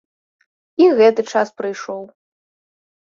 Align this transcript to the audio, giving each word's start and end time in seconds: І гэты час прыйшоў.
І 0.83 0.87
гэты 0.99 1.21
час 1.33 1.47
прыйшоў. 1.61 2.01